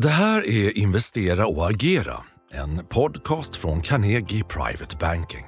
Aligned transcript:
Det 0.00 0.08
här 0.08 0.46
är 0.48 0.78
Investera 0.78 1.46
och 1.46 1.70
agera, 1.70 2.16
en 2.52 2.86
podcast 2.88 3.56
från 3.56 3.80
Carnegie 3.80 4.44
Private 4.44 4.96
Banking. 5.00 5.44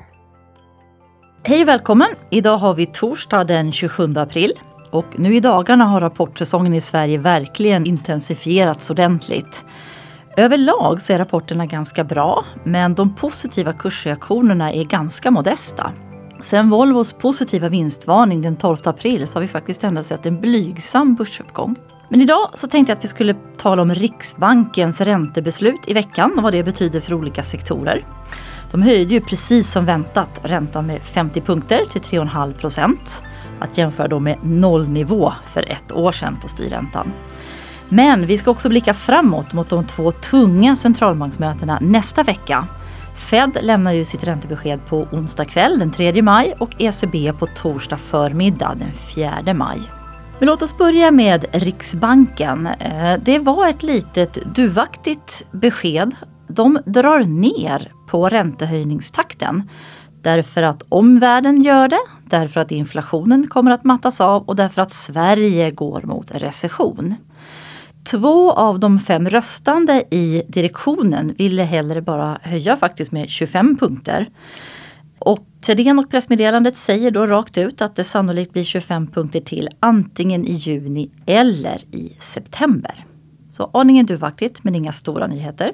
Hej 1.43 1.63
och 1.63 1.69
välkommen! 1.69 2.09
Idag 2.31 2.59
har 2.59 2.75
vi 2.75 2.87
torsdag 2.87 3.45
den 3.45 3.73
27 3.73 4.15
april 4.17 4.53
och 4.91 5.05
nu 5.19 5.35
i 5.35 5.41
dagarna 5.41 5.85
har 5.85 6.01
rapportsäsongen 6.01 6.75
i 6.75 6.81
Sverige 6.81 7.19
verkligen 7.19 7.87
intensifierats 7.87 8.91
ordentligt. 8.91 9.65
Överlag 10.37 11.03
så 11.03 11.13
är 11.13 11.19
rapporterna 11.19 11.67
ganska 11.67 12.05
bra, 12.05 12.45
men 12.65 12.95
de 12.95 13.15
positiva 13.15 13.73
kursreaktionerna 13.73 14.73
är 14.73 14.85
ganska 14.85 15.31
modesta. 15.31 15.93
Sen 16.43 16.71
Volvos 16.71 17.13
positiva 17.13 17.69
vinstvarning 17.69 18.43
den 18.43 18.57
12 18.57 18.77
april 18.85 19.27
så 19.27 19.35
har 19.35 19.41
vi 19.41 19.49
faktiskt 19.49 19.85
endast 19.85 20.09
sett 20.09 20.27
en 20.27 20.41
blygsam 20.41 21.15
börsuppgång. 21.15 21.77
Men 22.09 22.21
idag 22.21 22.51
så 22.55 22.67
tänkte 22.67 22.91
jag 22.91 22.97
att 22.97 23.05
vi 23.05 23.09
skulle 23.09 23.35
tala 23.57 23.83
om 23.83 23.95
Riksbankens 23.95 25.01
räntebeslut 25.01 25.81
i 25.87 25.95
veckan 25.95 26.33
och 26.37 26.43
vad 26.43 26.53
det 26.53 26.63
betyder 26.63 27.01
för 27.01 27.15
olika 27.15 27.43
sektorer. 27.43 28.05
De 28.71 28.83
höjde 28.83 29.15
ju 29.15 29.21
precis 29.21 29.73
som 29.73 29.85
väntat 29.85 30.41
räntan 30.43 30.87
med 30.87 31.01
50 31.01 31.41
punkter 31.41 31.85
till 31.91 32.01
3,5 32.01 32.53
procent. 32.53 33.23
Att 33.61 33.79
jämföra 33.79 34.09
då 34.09 34.19
med 34.19 34.39
nollnivå 34.43 35.33
för 35.47 35.71
ett 35.73 35.93
år 35.93 36.13
sedan 36.13 36.37
på 36.43 36.49
styrräntan. 36.49 37.13
Men 37.89 38.27
vi 38.27 38.39
ska 38.39 38.51
också 38.51 38.69
blicka 38.69 38.95
framåt 38.95 39.53
mot 39.53 39.69
de 39.69 39.87
två 39.87 40.11
tunga 40.11 40.77
centralbanksmötena 40.77 41.79
nästa 41.83 42.23
vecka. 42.23 42.67
Fed 43.17 43.59
lämnar 43.63 43.93
ju 43.93 44.05
sitt 44.05 44.25
räntebesked 44.25 44.81
på 44.87 45.07
onsdag 45.13 45.45
kväll 45.45 45.79
den 45.79 45.91
3 45.91 46.23
maj 46.23 46.55
och 46.59 46.71
ECB 46.79 47.33
på 47.33 47.47
torsdag 47.47 47.97
förmiddag 47.97 48.75
den 48.75 48.93
4 48.93 49.55
maj. 49.55 49.96
Men 50.39 50.47
låt 50.47 50.63
oss 50.63 50.79
börja 50.79 51.11
med 51.11 51.45
Riksbanken. 51.53 52.67
Eh, 52.67 53.19
det 53.23 53.39
var 53.39 53.69
ett 53.69 53.83
litet 53.83 54.55
duvaktigt 54.55 55.43
besked. 55.51 56.15
De 56.49 56.79
drar 56.87 57.25
ner 57.25 57.93
på 58.07 58.29
räntehöjningstakten. 58.29 59.71
Därför 60.23 60.63
att 60.63 60.83
omvärlden 60.89 61.63
gör 61.63 61.89
det, 61.89 62.01
därför 62.25 62.61
att 62.61 62.71
inflationen 62.71 63.47
kommer 63.47 63.71
att 63.71 63.85
mattas 63.85 64.21
av 64.21 64.43
och 64.43 64.57
därför 64.57 64.83
att 64.83 64.93
Sverige 64.93 65.71
går 65.71 66.03
mot 66.03 66.31
recession. 66.31 67.15
Två 68.11 68.53
av 68.53 68.81
de 68.81 68.99
fem 68.99 69.29
röstande 69.29 70.05
i 70.11 70.43
direktionen 70.49 71.35
ville 71.39 71.63
hellre 71.63 72.03
bara 72.03 72.39
höja 72.43 72.77
faktiskt 72.77 73.13
med 73.13 73.31
25 73.31 73.77
punkter. 73.77 74.29
Och 75.19 75.47
Thedéen 75.61 75.99
och 75.99 76.11
pressmeddelandet 76.11 76.77
säger 76.77 77.11
då 77.11 77.27
rakt 77.27 77.59
ut 77.59 77.83
att 77.83 77.97
det 77.97 78.05
sannolikt 78.05 78.53
blir 78.53 78.65
25 78.65 79.07
punkter 79.07 79.41
till 79.41 79.69
antingen 79.81 80.47
i 80.47 80.53
juni 80.53 81.11
eller 81.27 81.95
i 81.95 82.13
september. 82.21 83.05
Så 83.51 83.71
aningen 83.73 84.07
duvaktigt 84.07 84.65
men 84.65 84.75
inga 84.75 84.93
stora 84.93 85.27
nyheter. 85.27 85.73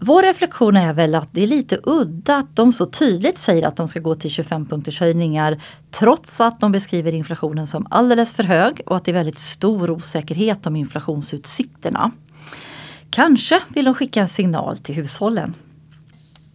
Vår 0.00 0.22
reflektion 0.22 0.76
är 0.76 0.92
väl 0.92 1.14
att 1.14 1.28
det 1.32 1.42
är 1.42 1.46
lite 1.46 1.80
udda 1.82 2.36
att 2.36 2.56
de 2.56 2.72
så 2.72 2.86
tydligt 2.86 3.38
säger 3.38 3.66
att 3.66 3.76
de 3.76 3.88
ska 3.88 4.00
gå 4.00 4.14
till 4.14 4.30
25 4.30 4.66
punkters 4.66 5.00
höjningar 5.00 5.60
trots 5.90 6.40
att 6.40 6.60
de 6.60 6.72
beskriver 6.72 7.14
inflationen 7.14 7.66
som 7.66 7.86
alldeles 7.90 8.32
för 8.32 8.42
hög 8.42 8.80
och 8.86 8.96
att 8.96 9.04
det 9.04 9.10
är 9.10 9.12
väldigt 9.12 9.38
stor 9.38 9.90
osäkerhet 9.90 10.66
om 10.66 10.76
inflationsutsikterna. 10.76 12.10
Kanske 13.10 13.60
vill 13.68 13.84
de 13.84 13.94
skicka 13.94 14.20
en 14.20 14.28
signal 14.28 14.78
till 14.78 14.94
hushållen. 14.94 15.54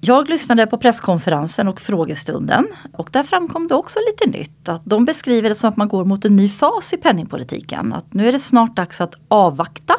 Jag 0.04 0.30
lyssnade 0.30 0.68
på 0.68 0.78
presskonferensen 0.78 1.68
och 1.68 1.82
frågestunden 1.82 2.68
och 2.94 3.10
där 3.12 3.24
framkom 3.24 3.68
det 3.68 3.76
också 3.76 4.00
lite 4.08 4.38
nytt. 4.38 4.70
Att 4.70 4.82
de 4.86 5.06
beskriver 5.06 5.50
det 5.50 5.56
som 5.56 5.70
att 5.70 5.78
man 5.78 5.88
går 5.88 6.06
mot 6.06 6.26
en 6.26 6.36
ny 6.36 6.50
fas 6.50 6.94
i 6.94 6.98
penningpolitiken. 6.98 7.94
Att 7.94 8.14
nu 8.14 8.28
är 8.28 8.32
det 8.32 8.40
snart 8.40 8.76
dags 8.76 9.02
att 9.02 9.16
avvakta, 9.28 9.96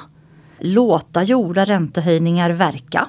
låta 0.58 1.22
gjorda 1.22 1.64
räntehöjningar 1.64 2.50
verka. 2.50 3.08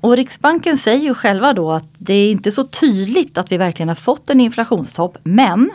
Och 0.00 0.16
Riksbanken 0.16 0.78
säger 0.78 1.02
ju 1.04 1.14
själva 1.14 1.52
då 1.52 1.72
att 1.72 1.86
det 1.98 2.14
är 2.14 2.30
inte 2.30 2.52
så 2.52 2.64
tydligt 2.64 3.38
att 3.38 3.52
vi 3.52 3.56
verkligen 3.56 3.88
har 3.88 3.96
fått 3.96 4.30
en 4.30 4.40
inflationstopp. 4.40 5.18
Men 5.22 5.70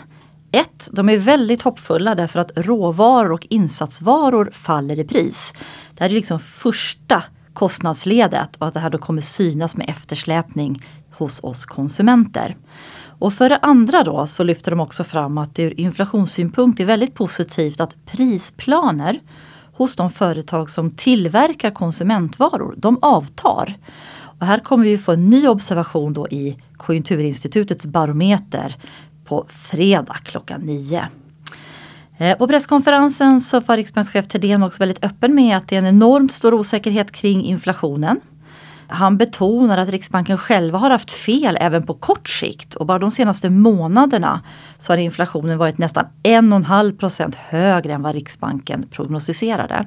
ett, 0.52 0.90
de 0.92 1.10
är 1.10 1.18
väldigt 1.18 1.62
hoppfulla 1.62 2.16
därför 2.16 2.40
att 2.40 2.52
råvaror 2.56 3.32
och 3.32 3.48
insatsvaror 3.50 4.50
faller 4.54 5.00
i 5.00 5.04
pris. 5.04 5.54
Det 5.94 6.04
här 6.04 6.10
är 6.10 6.14
liksom 6.14 6.40
första 6.40 7.24
kostnadsledet 7.56 8.56
och 8.56 8.68
att 8.68 8.74
det 8.74 8.80
här 8.80 8.90
då 8.90 8.98
kommer 8.98 9.22
synas 9.22 9.78
med 9.78 9.90
eftersläpning 9.90 10.84
hos 11.12 11.44
oss 11.44 11.66
konsumenter. 11.66 12.56
Och 13.20 13.34
för 13.34 13.50
det 13.50 13.58
andra 13.58 14.04
då 14.04 14.28
så 14.28 14.44
lyfter 14.44 14.72
de 14.72 14.80
också 14.80 15.04
fram 15.04 15.38
att 15.38 15.56
det 15.56 15.64
ur 15.64 15.80
inflationssynpunkt 15.80 16.80
är 16.80 16.86
väldigt 16.86 17.14
positivt 17.14 17.80
att 17.80 18.06
prisplaner 18.06 19.22
hos 19.74 19.96
de 19.96 20.10
företag 20.10 20.70
som 20.70 20.92
tillverkar 20.92 21.72
konsumentvaror, 21.72 22.74
de 22.78 23.00
avtar. 23.02 23.78
Och 24.40 24.46
här 24.46 24.60
kommer 24.60 24.84
vi 24.84 24.98
få 24.98 25.12
en 25.12 25.30
ny 25.30 25.48
observation 25.48 26.14
då 26.14 26.28
i 26.28 26.58
Konjunkturinstitutets 26.78 27.86
barometer 27.86 28.76
på 29.26 29.46
fredag 29.50 30.18
klockan 30.24 30.62
nio. 30.62 31.10
Eh, 32.18 32.38
på 32.38 32.48
presskonferensen 32.48 33.42
så 33.42 33.60
var 33.60 33.78
riksbankschef 33.78 34.28
Thedéen 34.28 34.64
också 34.64 34.80
väldigt 34.80 35.06
öppen 35.06 35.36
med 35.36 35.58
att 35.58 35.68
det 35.68 35.76
är 35.76 35.80
en 35.80 35.86
enormt 35.86 36.34
stor 36.34 36.54
osäkerhet 36.54 37.12
kring 37.12 37.46
inflationen. 37.46 38.20
Han 38.88 39.18
betonar 39.18 39.78
att 39.78 39.90
Riksbanken 39.90 40.38
själva 40.38 40.78
har 40.78 40.90
haft 40.90 41.12
fel 41.12 41.58
även 41.62 41.86
på 41.86 41.94
kort 41.94 42.30
sikt 42.30 42.76
och 42.76 42.86
bara 42.86 43.00
de 43.00 43.12
senaste 43.12 43.50
månaderna 43.50 44.42
så 44.78 44.94
har 44.94 44.98
inflationen 44.98 45.58
varit 45.58 45.78
nästan 45.78 46.06
1,5 46.24 46.98
procent 46.98 47.36
högre 47.36 47.94
än 47.94 48.02
vad 48.02 48.16
Riksbanken 48.16 48.88
prognostiserade. 48.92 49.86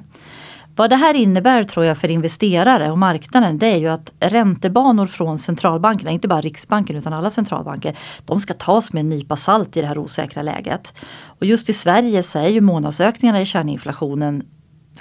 Vad 0.79 0.89
det 0.89 0.95
här 0.95 1.13
innebär 1.13 1.63
tror 1.63 1.85
jag 1.85 1.97
för 1.97 2.11
investerare 2.11 2.91
och 2.91 2.97
marknaden 2.97 3.57
det 3.57 3.67
är 3.67 3.77
ju 3.77 3.87
att 3.87 4.13
räntebanor 4.19 5.05
från 5.05 5.37
centralbankerna, 5.37 6.11
inte 6.11 6.27
bara 6.27 6.41
Riksbanken 6.41 6.95
utan 6.95 7.13
alla 7.13 7.29
centralbanker, 7.29 7.97
de 8.25 8.39
ska 8.39 8.53
tas 8.53 8.93
med 8.93 8.99
en 8.99 9.09
nypa 9.09 9.35
salt 9.35 9.77
i 9.77 9.81
det 9.81 9.87
här 9.87 9.97
osäkra 9.97 10.41
läget. 10.41 10.93
Och 11.23 11.45
just 11.45 11.69
i 11.69 11.73
Sverige 11.73 12.23
så 12.23 12.39
är 12.39 12.47
ju 12.47 12.61
månadsökningarna 12.61 13.41
i 13.41 13.45
kärninflationen 13.45 14.43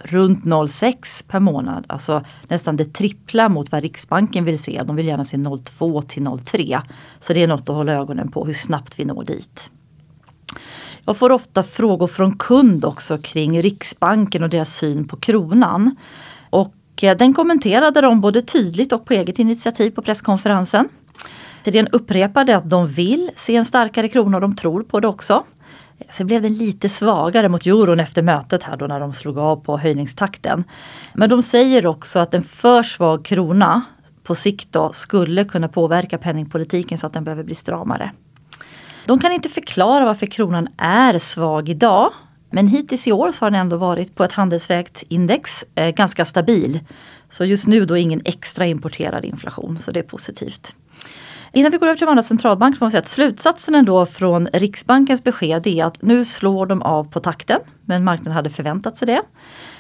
runt 0.03 0.45
0,6 0.45 1.25
per 1.29 1.41
månad. 1.41 1.85
Alltså 1.89 2.25
nästan 2.49 2.77
det 2.77 2.95
trippla 2.95 3.49
mot 3.49 3.73
vad 3.73 3.83
Riksbanken 3.83 4.45
vill 4.45 4.59
se. 4.59 4.83
De 4.87 4.97
vill 4.97 5.07
gärna 5.07 5.25
se 5.25 5.37
0,2 5.37 6.03
till 6.03 6.23
0,3. 6.23 6.81
Så 7.21 7.33
det 7.33 7.43
är 7.43 7.49
något 7.49 7.69
att 7.69 7.77
hålla 7.77 7.93
ögonen 7.93 8.31
på 8.31 8.45
hur 8.45 8.55
snabbt 8.55 8.99
vi 8.99 9.05
når 9.05 9.25
dit. 9.25 9.71
Jag 11.09 11.17
får 11.17 11.33
ofta 11.33 11.63
frågor 11.63 12.07
från 12.07 12.39
kund 12.39 12.85
också 12.85 13.19
kring 13.19 13.63
Riksbanken 13.63 14.43
och 14.43 14.49
deras 14.49 14.75
syn 14.75 15.09
på 15.09 15.17
kronan. 15.17 15.97
Och 16.51 16.75
eh, 17.03 17.17
den 17.17 17.35
kommenterade 17.35 18.01
de 18.01 18.21
både 18.21 18.43
tydligt 18.43 18.93
och 18.93 19.05
på 19.05 19.15
eget 19.15 19.39
initiativ 19.39 19.91
på 19.91 20.03
presskonferensen. 20.03 20.89
Thedéen 21.65 21.89
upprepade 21.93 22.57
att 22.57 22.71
de 22.71 22.89
vill 22.89 23.31
se 23.37 23.57
en 23.57 23.65
starkare 23.65 24.09
krona 24.09 24.37
och 24.37 24.41
de 24.41 24.57
tror 24.57 24.83
på 24.83 25.01
det 25.01 25.09
också. 25.09 25.45
Sen 26.11 26.27
blev 26.27 26.43
den 26.43 26.55
lite 26.55 26.89
svagare 26.89 27.49
mot 27.49 27.67
euron 27.67 28.01
efter 28.01 28.23
mötet 28.23 28.63
här 28.63 28.77
då 28.77 28.87
när 28.87 29.01
de 29.01 29.13
slog 29.13 29.39
av 29.39 29.57
på 29.57 29.79
höjningstakten. 29.79 30.65
Men 31.15 31.31
de 31.31 31.43
säger 31.43 31.87
också 31.87 32.19
att 32.19 32.35
en 32.35 32.43
för 32.43 32.83
svag 32.83 33.25
krona 33.25 33.83
på 34.23 34.35
sikt 34.35 34.73
då 34.73 34.93
skulle 34.93 35.45
kunna 35.45 35.69
påverka 35.69 36.19
penningpolitiken 36.19 36.99
så 36.99 37.07
att 37.07 37.13
den 37.13 37.25
behöver 37.25 37.45
bli 37.45 37.55
stramare. 37.55 38.13
De 39.09 39.19
kan 39.19 39.33
inte 39.33 39.49
förklara 39.49 40.05
varför 40.05 40.27
kronan 40.27 40.69
är 40.79 41.19
svag 41.19 41.69
idag. 41.69 42.13
Men 42.51 42.69
hittills 42.69 43.07
i 43.07 43.13
år 43.13 43.33
så 43.33 43.45
har 43.45 43.51
den 43.51 43.61
ändå 43.61 43.77
varit 43.77 44.15
på 44.15 44.25
ett 44.25 44.33
handelsvägt 44.33 45.05
index 45.09 45.65
eh, 45.75 45.89
ganska 45.89 46.25
stabil. 46.25 46.81
Så 47.31 47.45
just 47.45 47.67
nu 47.67 47.85
då 47.85 47.97
ingen 47.97 48.23
extra 48.25 48.67
importerad 48.67 49.25
inflation, 49.25 49.79
så 49.79 49.91
det 49.91 50.01
är 50.01 50.05
positivt. 50.05 50.75
Innan 51.53 51.73
vi 51.73 51.79
går 51.79 51.87
över 51.87 51.97
till 51.97 52.07
de 52.07 52.11
andra 52.11 52.23
centralbankerna 52.23 52.79
får 52.79 52.87
man 52.87 52.91
säga 52.91 53.01
att 53.01 53.09
slutsatsen 53.09 53.75
ändå 53.75 54.07
från 54.07 54.47
Riksbankens 54.47 55.25
besked 55.25 55.67
är 55.67 55.85
att 55.85 56.03
nu 56.03 56.25
slår 56.25 56.67
de 56.67 56.83
av 56.83 57.05
på 57.05 57.21
takten, 57.21 57.61
men 57.85 58.05
marknaden 58.05 58.33
hade 58.33 58.51
förväntat 58.51 58.97
sig 58.97 59.07
det. 59.07 59.23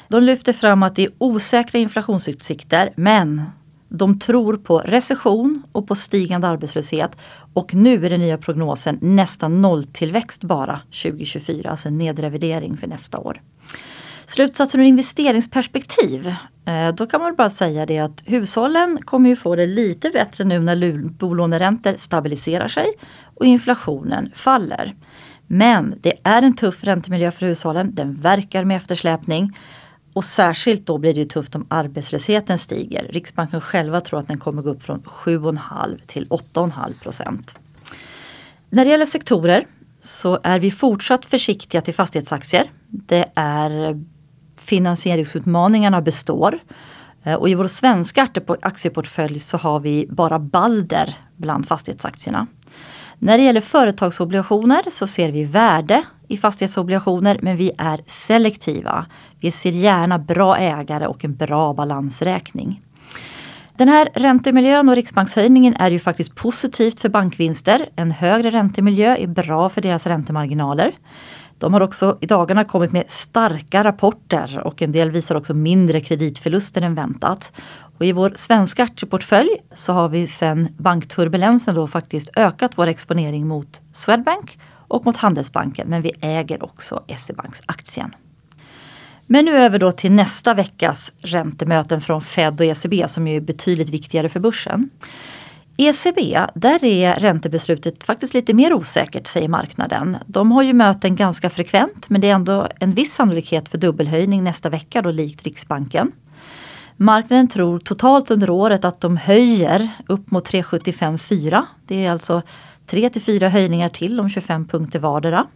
De 0.09 0.23
lyfter 0.23 0.53
fram 0.53 0.83
att 0.83 0.97
det 0.97 1.05
är 1.05 1.11
osäkra 1.19 1.79
inflationsutsikter, 1.79 2.93
men 2.97 3.43
de 3.89 4.19
tror 4.19 4.57
på 4.57 4.79
recession 4.79 5.63
och 5.73 5.89
på 5.89 5.95
stigande 5.95 6.49
arbetslöshet. 6.49 7.17
Och 7.55 7.75
nu 7.75 8.07
är 8.07 8.11
den 8.11 8.21
nya 8.21 8.39
prognosen 8.39 8.99
nästan 9.01 9.63
nolltillväxt 9.63 10.45
bara 10.45 10.81
2024, 11.03 11.71
alltså 11.71 11.89
en 11.89 11.99
nedrevidering 11.99 12.77
för 12.77 12.87
nästa 12.87 13.19
år. 13.19 13.41
Slutsatsen 14.27 14.81
ur 14.81 14.85
investeringsperspektiv, 14.85 16.35
eh, 16.65 16.89
då 16.95 17.07
kan 17.07 17.21
man 17.21 17.35
bara 17.35 17.51
säga 17.51 17.87
det 17.87 17.99
att 17.99 18.23
hushållen 18.27 18.99
kommer 19.03 19.31
ju 19.31 19.37
få 19.37 19.57
det 19.57 19.67
lite 19.67 20.11
bättre 20.11 20.45
nu 20.45 20.59
när 20.59 21.09
bolåneräntor 21.09 21.95
stabiliserar 21.97 22.69
sig 22.69 22.87
och 23.35 23.47
inflationen 23.47 24.33
faller. 24.35 24.95
Men 25.47 25.95
det 26.01 26.13
är 26.25 26.43
en 26.43 26.57
tuff 26.57 26.85
räntemiljö 26.85 27.31
för 27.31 27.47
hushållen, 27.47 27.95
den 27.95 28.15
verkar 28.15 28.65
med 28.65 28.77
eftersläpning. 28.77 29.57
Och 30.13 30.25
särskilt 30.25 30.87
då 30.87 30.99
blir 30.99 31.15
det 31.15 31.27
tufft 31.27 31.55
om 31.55 31.67
arbetslösheten 31.71 32.59
stiger. 32.59 33.09
Riksbanken 33.11 33.61
själva 33.61 34.01
tror 34.01 34.21
att 34.21 34.29
den 34.29 34.39
kommer 34.39 34.63
gå 34.63 34.71
upp 34.71 34.83
från 34.83 35.01
7,5 35.03 35.99
till 36.07 36.27
8,5 36.29 37.03
procent. 37.03 37.59
När 38.71 38.85
det 38.85 38.91
gäller 38.91 39.07
sektorer 39.07 39.67
så 40.01 40.39
är 40.43 40.61
vi 40.61 40.71
fortsatt 40.71 41.27
försiktiga 41.27 41.81
till 41.81 41.95
fastighetsaktier. 41.95 42.71
Det 42.87 43.25
är 43.35 44.01
finansieringsutmaningarna 44.57 46.01
består. 46.01 46.59
Eh, 47.23 47.35
och 47.35 47.49
I 47.49 47.55
vår 47.55 47.67
svenska 47.67 48.29
aktieportfölj 48.61 49.39
så 49.39 49.57
har 49.57 49.81
vi 49.81 50.07
bara 50.11 50.39
Balder 50.39 51.15
bland 51.37 51.69
fastighetsaktierna. 51.69 52.47
När 53.19 53.39
det 53.39 53.45
gäller 53.45 53.61
företagsobligationer 53.61 54.83
så 54.91 55.07
ser 55.07 55.31
vi 55.31 55.45
värde 55.45 56.03
i 56.29 56.37
fastighetsobligationer 56.37 57.39
men 57.43 57.57
vi 57.57 57.73
är 57.79 58.01
selektiva. 58.07 59.07
Vi 59.41 59.51
ser 59.51 59.71
gärna 59.71 60.19
bra 60.19 60.57
ägare 60.57 61.07
och 61.07 61.25
en 61.25 61.37
bra 61.37 61.75
balansräkning. 61.75 62.83
Den 63.77 63.89
här 63.89 64.09
räntemiljön 64.15 64.89
och 64.89 64.95
riksbankshöjningen 64.95 65.77
är 65.77 65.91
ju 65.91 65.99
faktiskt 65.99 66.35
positivt 66.35 67.01
för 67.01 67.09
bankvinster. 67.09 67.89
En 67.97 68.11
högre 68.11 68.51
räntemiljö 68.51 69.17
är 69.17 69.27
bra 69.27 69.69
för 69.69 69.81
deras 69.81 70.07
räntemarginaler. 70.07 70.93
De 71.59 71.73
har 71.75 71.81
också 71.81 72.19
i 72.21 72.27
dagarna 72.27 72.65
kommit 72.65 72.93
med 72.93 73.11
starka 73.11 73.85
rapporter 73.85 74.61
och 74.65 74.83
en 74.83 74.93
del 74.93 75.11
visar 75.11 75.35
också 75.35 75.55
mindre 75.55 76.01
kreditförluster 76.01 76.83
än 76.83 76.95
väntat. 76.95 77.53
Och 77.99 78.05
I 78.05 78.13
vår 78.13 78.33
svenska 78.35 78.83
aktieportfölj 78.83 79.51
så 79.73 79.93
har 79.93 80.09
vi 80.09 80.27
sedan 80.27 80.69
bankturbulensen 80.79 81.75
då 81.75 81.87
faktiskt 81.87 82.31
ökat 82.37 82.73
vår 82.75 82.87
exponering 82.87 83.47
mot 83.47 83.81
Swedbank 83.93 84.59
och 84.89 85.07
mot 85.07 85.17
Handelsbanken 85.17 85.89
men 85.89 86.03
vi 86.03 86.13
äger 86.21 86.65
också 86.65 87.03
SE-banksaktien. 87.19 88.15
Men 89.27 89.45
nu 89.45 89.57
över 89.57 89.79
då 89.79 89.93
till 89.93 90.13
nästa 90.13 90.55
veckas 90.55 91.13
räntemöten 91.19 92.01
från 92.01 92.23
Fed 92.23 92.61
och 92.61 92.67
ECB 92.67 93.09
som 93.09 93.27
är 93.27 93.41
betydligt 93.41 93.91
viktigare 93.91 94.29
för 94.29 94.41
börsen. 94.41 94.91
ECB, 95.77 96.39
där 96.55 96.85
är 96.85 97.15
räntebeslutet 97.15 98.05
faktiskt 98.05 98.35
lite 98.35 98.55
mer 98.55 98.73
osäkert 98.73 99.27
säger 99.27 99.49
marknaden. 99.49 100.17
De 100.27 100.53
har 100.53 100.63
ju 100.63 100.73
möten 100.73 101.17
ganska 101.17 101.51
frekvent 101.51 102.09
men 102.09 102.21
det 102.21 102.29
är 102.29 102.35
ändå 102.35 102.69
en 102.81 102.95
viss 102.95 103.15
sannolikhet 103.15 103.69
för 103.69 103.79
dubbelhöjning 103.79 104.45
nästa 104.45 104.71
vecka 104.71 105.03
då 105.03 105.11
likt 105.11 105.43
Riksbanken. 105.43 106.13
Marknaden 107.01 107.49
tror 107.49 107.79
totalt 107.79 108.31
under 108.31 108.51
året 108.51 108.85
att 108.85 109.01
de 109.01 109.17
höjer 109.17 109.89
upp 110.07 110.31
mot 110.31 110.51
3,75-4. 110.51 111.63
Det 111.87 112.07
är 112.07 112.13
alltså 112.13 112.43
3 112.87 113.11
till 113.11 113.23
4 113.23 113.49
höjningar 113.49 113.89
till 113.89 114.21
om 114.21 114.29
25 114.29 114.69
punkter 114.69 114.99
vardera. 114.99 115.47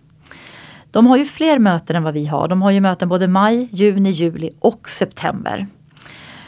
De 0.90 1.06
har 1.06 1.16
ju 1.16 1.24
fler 1.24 1.58
möten 1.58 1.96
än 1.96 2.02
vad 2.02 2.14
vi 2.14 2.26
har. 2.26 2.48
De 2.48 2.62
har 2.62 2.70
ju 2.70 2.80
möten 2.80 3.08
både 3.08 3.28
maj, 3.28 3.68
juni, 3.72 4.10
juli 4.10 4.50
och 4.58 4.88
september. 4.88 5.66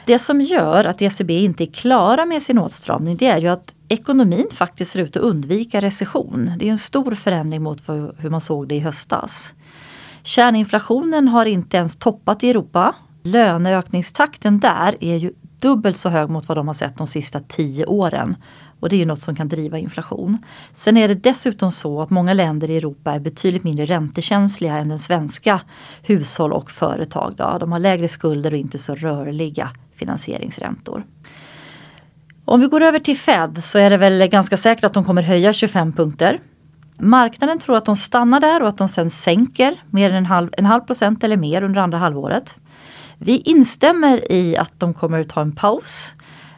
Det 0.07 0.19
som 0.19 0.41
gör 0.41 0.85
att 0.85 1.03
ECB 1.03 1.31
inte 1.31 1.65
är 1.65 1.73
klara 1.73 2.25
med 2.25 2.43
sin 2.43 2.59
åtstramning 2.59 3.17
det 3.17 3.27
är 3.27 3.39
ju 3.39 3.49
att 3.49 3.75
ekonomin 3.89 4.47
faktiskt 4.53 4.91
ser 4.91 5.01
ut 5.01 5.17
att 5.17 5.23
undvika 5.23 5.81
recession. 5.81 6.53
Det 6.59 6.67
är 6.67 6.71
en 6.71 6.79
stor 6.79 7.15
förändring 7.15 7.63
mot 7.63 7.89
hur 8.19 8.31
man 8.31 8.41
såg 8.41 8.69
det 8.69 8.75
i 8.75 8.81
höstas. 8.81 9.55
Kärninflationen 10.23 11.29
har 11.29 11.47
inte 11.47 11.77
ens 11.77 11.97
toppat 11.97 12.45
i 12.45 12.51
Europa. 12.51 12.95
Löneökningstakten 13.27 14.61
där 14.61 14.95
är 15.01 15.17
ju 15.17 15.33
dubbelt 15.59 15.97
så 15.97 16.09
hög 16.09 16.31
mot 16.31 16.49
vad 16.49 16.59
de 16.59 16.67
har 16.67 16.75
sett 16.75 16.97
de 16.97 17.07
sista 17.07 17.41
tio 17.41 17.87
åren. 17.87 18.37
Och 18.81 18.89
det 18.89 18.97
är 18.97 18.99
ju 18.99 19.05
något 19.05 19.23
som 19.23 19.35
kan 19.35 19.49
driva 19.49 19.79
inflation. 19.79 20.39
Sen 20.73 20.97
är 20.97 21.09
det 21.09 21.15
dessutom 21.15 21.73
så 21.73 22.03
att 22.03 22.11
många 22.11 22.35
länder 22.35 22.71
i 22.71 22.77
Europa 22.77 23.13
är 23.13 23.21
betydligt 23.21 23.65
mindre 23.65 23.85
räntekänsliga 23.85 24.77
än 24.77 24.89
den 24.89 24.99
svenska 24.99 25.61
hushåll 26.03 26.53
och 26.53 26.71
företag. 26.71 27.35
Då. 27.37 27.57
De 27.61 27.73
har 27.73 27.79
lägre 27.79 28.09
skulder 28.09 28.53
och 28.53 28.59
inte 28.59 28.79
så 28.79 28.95
rörliga 28.95 29.71
finansieringsräntor. 29.95 31.05
Om 32.45 32.61
vi 32.61 32.67
går 32.67 32.83
över 32.83 32.99
till 32.99 33.19
Fed 33.19 33.65
så 33.65 33.79
är 33.79 33.91
det 33.91 33.97
väl 33.97 34.27
ganska 34.27 34.57
säkert 34.57 34.85
att 34.85 34.95
de 34.95 35.05
kommer 35.05 35.23
höja 35.23 35.53
25 35.53 35.93
punkter. 35.93 36.41
Marknaden 36.99 37.59
tror 37.59 37.77
att 37.77 37.85
de 37.85 37.97
stannar 37.97 38.41
där 38.41 38.63
och 38.63 38.69
att 38.69 38.79
de 38.79 38.89
sen 38.89 39.11
sänker 39.11 39.83
mer 39.91 40.11
än 40.11 40.17
en 40.17 40.27
halv, 40.27 40.51
en 40.53 40.67
halv 40.67 40.81
procent 40.81 41.25
eller 41.25 41.37
mer 41.37 41.63
under 41.63 41.81
andra 41.81 41.99
halvåret. 41.99 42.57
Vi 43.25 43.37
instämmer 43.37 44.33
i 44.33 44.57
att 44.57 44.81
de 44.81 44.95
kommer 44.95 45.21
att 45.21 45.29
ta 45.29 45.41
en 45.41 45.53
paus. 45.53 46.15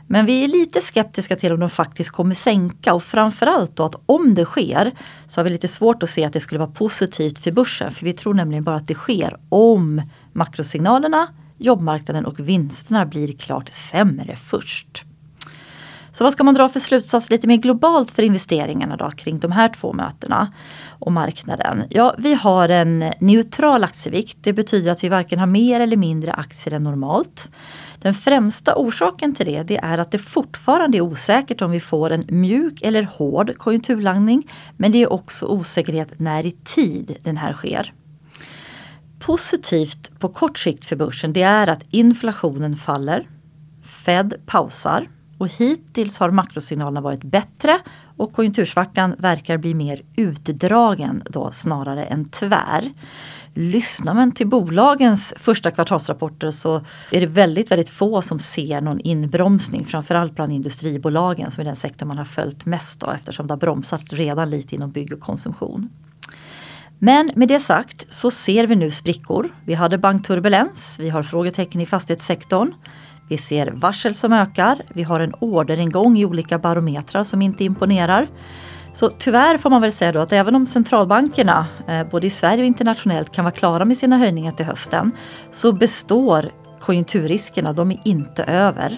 Men 0.07 0.27
vi 0.27 0.45
är 0.45 0.49
lite 0.49 0.81
skeptiska 0.81 1.37
till 1.37 1.53
om 1.53 1.61
de 1.61 1.71
faktiskt 1.71 2.11
kommer 2.11 2.35
sänka 2.35 2.95
och 2.95 3.03
framförallt 3.03 3.77
då 3.77 3.85
att 3.85 3.95
om 4.07 4.35
det 4.35 4.45
sker 4.45 4.93
så 5.29 5.41
har 5.41 5.45
vi 5.45 5.51
lite 5.51 5.69
svårt 5.69 6.03
att 6.03 6.11
se 6.11 6.25
att 6.25 6.33
det 6.33 6.41
skulle 6.41 6.59
vara 6.59 6.71
positivt 6.71 7.39
för 7.39 7.53
börsen. 7.53 7.93
För 7.93 8.05
vi 8.05 8.13
tror 8.13 8.35
nämligen 8.35 8.65
bara 8.65 8.77
att 8.77 8.87
det 8.87 8.95
sker 8.95 9.37
om 9.49 10.03
makrosignalerna, 10.33 11.29
jobbmarknaden 11.59 12.27
och 12.27 12.41
vinsterna 12.41 13.07
blir 13.07 13.33
klart 13.33 13.69
sämre 13.69 14.37
först. 14.37 15.06
Så 16.17 16.25
vad 16.25 16.33
ska 16.33 16.45
man 16.45 16.55
dra 16.55 16.69
för 16.69 16.81
slutsats 16.81 17.31
lite 17.31 17.47
mer 17.47 17.57
globalt 17.57 18.11
för 18.11 18.23
investeringarna 18.23 18.97
då 18.97 19.11
kring 19.11 19.39
de 19.39 19.53
här 19.53 19.69
två 19.69 19.93
mötena 19.93 20.53
och 20.89 21.13
marknaden? 21.13 21.85
Ja, 21.91 22.15
vi 22.19 22.35
har 22.35 22.69
en 22.69 23.13
neutral 23.21 23.85
aktievikt. 23.85 24.37
Det 24.41 24.53
betyder 24.53 24.93
att 24.93 25.05
vi 25.05 25.09
varken 25.09 25.39
har 25.39 25.47
mer 25.47 25.81
eller 25.81 25.97
mindre 25.97 26.33
aktier 26.33 26.75
än 26.75 26.83
normalt. 26.83 27.49
Den 27.99 28.15
främsta 28.15 28.75
orsaken 28.77 29.35
till 29.35 29.47
det, 29.47 29.63
det 29.63 29.77
är 29.77 29.99
att 29.99 30.11
det 30.11 30.19
fortfarande 30.19 30.99
är 30.99 31.01
osäkert 31.01 31.63
om 31.63 31.71
vi 31.71 31.81
får 31.81 32.11
en 32.11 32.25
mjuk 32.29 32.83
eller 32.83 33.03
hård 33.03 33.59
konjunkturlandning. 33.59 34.51
Men 34.77 34.93
det 34.93 35.03
är 35.03 35.13
också 35.13 35.47
osäkerhet 35.47 36.19
när 36.19 36.47
i 36.47 36.51
tid 36.51 37.17
den 37.23 37.37
här 37.37 37.53
sker. 37.53 37.93
Positivt 39.19 40.19
på 40.19 40.29
kort 40.29 40.59
sikt 40.59 40.85
för 40.85 40.97
börsen 40.97 41.33
det 41.33 41.43
är 41.43 41.67
att 41.67 41.83
inflationen 41.91 42.77
faller. 42.77 43.29
Fed 43.83 44.35
pausar 44.47 45.09
och 45.39 45.49
hittills 45.49 46.19
har 46.19 46.31
makrosignalerna 46.31 47.01
varit 47.01 47.25
bättre 47.25 47.79
och 48.17 48.33
konjunktursvackan 48.33 49.15
verkar 49.19 49.57
bli 49.57 49.75
mer 49.75 50.03
utdragen 50.17 51.23
då 51.31 51.51
snarare 51.51 52.05
än 52.05 52.25
tvär. 52.25 52.93
Lyssnar 53.55 54.15
man 54.15 54.33
till 54.33 54.47
bolagens 54.47 55.35
första 55.37 55.71
kvartalsrapporter 55.71 56.51
så 56.51 56.77
är 57.11 57.21
det 57.21 57.27
väldigt, 57.27 57.71
väldigt 57.71 57.89
få 57.89 58.23
som 58.23 58.39
ser 58.39 58.81
någon 58.81 59.01
inbromsning. 59.01 59.85
Framförallt 59.85 60.35
bland 60.35 60.53
industribolagen 60.53 61.51
som 61.51 61.61
är 61.61 61.65
den 61.65 61.77
sektor 61.77 62.07
man 62.07 62.19
har 62.19 62.25
följt 62.25 62.67
mest 62.67 63.01
då, 63.01 63.11
eftersom 63.11 63.47
det 63.47 63.53
har 63.53 63.59
bromsat 63.59 64.03
redan 64.09 64.51
lite 64.51 64.75
inom 64.75 64.91
bygg 64.91 65.13
och 65.13 65.21
konsumtion. 65.21 65.89
Men 66.99 67.31
med 67.35 67.49
det 67.49 67.61
sagt 67.61 68.13
så 68.13 68.31
ser 68.31 68.67
vi 68.67 68.77
nu 68.77 68.91
sprickor. 68.91 69.55
Vi 69.65 69.75
hade 69.75 69.99
bankturbulens, 69.99 70.97
vi 70.99 71.09
har 71.09 71.23
frågetecken 71.23 71.81
i 71.81 71.87
fastighetssektorn. 71.87 72.75
Vi 73.29 73.39
ser 73.39 73.67
varsel 73.67 74.15
som 74.15 74.33
ökar, 74.33 74.83
vi 74.95 75.03
har 75.03 75.21
en 75.21 75.35
orderingång 75.41 76.19
i 76.19 76.25
olika 76.25 76.59
barometrar 76.59 77.25
som 77.25 77.43
inte 77.43 77.65
imponerar. 77.65 78.29
Så 78.93 79.11
tyvärr 79.11 79.59
får 79.59 79.71
man 79.71 79.83
väl 79.83 79.93
säga 79.93 80.13
då 80.13 80.21
att 80.21 80.33
även 80.33 80.55
om 80.55 80.67
centralbankerna 80.67 81.67
eh, 81.89 82.09
både 82.11 82.27
i 82.27 82.31
Sverige 82.31 82.61
och 82.61 82.67
internationellt 82.67 83.33
kan 83.33 83.45
vara 83.45 83.55
klara 83.55 83.85
med 83.85 83.97
sina 83.97 84.19
höjningar 84.19 84.53
till 84.53 84.67
hösten 84.67 85.13
så 85.51 85.73
består 85.73 86.51
konjunkturriskerna, 86.81 87.73
de 87.73 87.91
är 87.91 88.01
inte 88.05 88.45
över. 88.45 88.97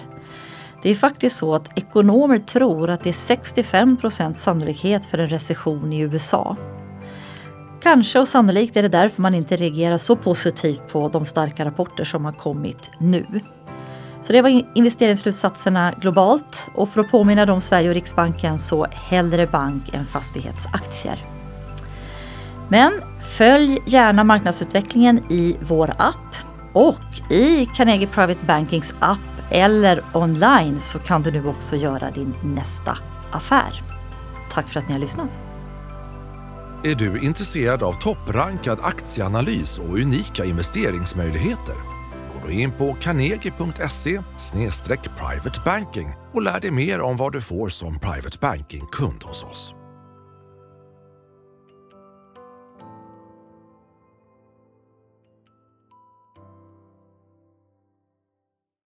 Det 0.83 0.89
är 0.89 0.95
faktiskt 0.95 1.37
så 1.37 1.55
att 1.55 1.77
ekonomer 1.77 2.37
tror 2.37 2.89
att 2.89 3.03
det 3.03 3.09
är 3.09 3.35
65% 3.35 4.33
sannolikhet 4.33 5.05
för 5.05 5.17
en 5.17 5.29
recession 5.29 5.93
i 5.93 5.99
USA. 5.99 6.55
Kanske 7.81 8.19
och 8.19 8.27
sannolikt 8.27 8.77
är 8.77 8.81
det 8.81 8.89
därför 8.89 9.21
man 9.21 9.33
inte 9.33 9.55
reagerar 9.55 9.97
så 9.97 10.15
positivt 10.15 10.87
på 10.91 11.09
de 11.09 11.25
starka 11.25 11.65
rapporter 11.65 12.03
som 12.03 12.25
har 12.25 12.31
kommit 12.31 12.89
nu. 12.99 13.25
Så 14.21 14.33
det 14.33 14.41
var 14.41 14.63
investeringsslutsatserna 14.75 15.93
globalt 16.01 16.69
och 16.75 16.89
för 16.89 17.01
att 17.01 17.11
påminna 17.11 17.53
om 17.53 17.61
Sverige 17.61 17.89
och 17.89 17.95
Riksbanken 17.95 18.59
så 18.59 18.87
hellre 18.91 19.47
bank 19.47 19.93
än 19.93 20.05
fastighetsaktier. 20.05 21.25
Men 22.69 23.01
följ 23.37 23.79
gärna 23.85 24.23
marknadsutvecklingen 24.23 25.17
i 25.29 25.57
vår 25.61 25.93
app 25.97 26.35
och 26.73 27.31
i 27.31 27.65
Carnegie 27.65 28.07
Private 28.07 28.45
Bankings 28.45 28.93
app 28.99 29.19
eller 29.49 30.03
online 30.13 30.81
så 30.81 30.99
kan 30.99 31.23
du 31.23 31.31
nu 31.31 31.47
också 31.47 31.75
göra 31.75 32.11
din 32.11 32.33
nästa 32.43 32.97
affär. 33.31 33.81
Tack 34.53 34.69
för 34.69 34.79
att 34.79 34.87
ni 34.87 34.93
har 34.93 34.99
lyssnat. 34.99 35.29
Är 36.83 36.95
du 36.95 37.19
intresserad 37.19 37.83
av 37.83 37.93
topprankad 37.93 38.79
aktieanalys 38.81 39.79
och 39.79 39.97
unika 39.99 40.45
investeringsmöjligheter? 40.45 41.98
Gå 42.41 42.47
då 42.47 42.51
in 42.51 42.71
på 42.71 42.93
carnegie.se 42.93 44.21
privatebanking 45.17 46.13
och 46.33 46.41
lär 46.41 46.59
dig 46.59 46.71
mer 46.71 47.01
om 47.01 47.15
vad 47.15 47.33
du 47.33 47.41
får 47.41 47.69
som 47.69 47.99
private 47.99 48.37
banking-kund 48.41 49.23
hos 49.23 49.43
oss. 49.43 49.75